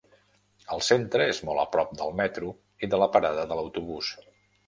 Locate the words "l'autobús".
3.61-4.13